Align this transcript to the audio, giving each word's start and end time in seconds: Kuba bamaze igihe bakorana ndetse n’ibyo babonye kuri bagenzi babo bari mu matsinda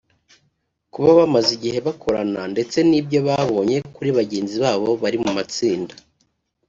Kuba 0.93 1.09
bamaze 1.19 1.49
igihe 1.57 1.77
bakorana 1.87 2.41
ndetse 2.53 2.77
n’ibyo 2.89 3.19
babonye 3.27 3.77
kuri 3.95 4.09
bagenzi 4.17 4.55
babo 4.63 4.89
bari 5.01 5.17
mu 5.23 5.31
matsinda 5.37 5.93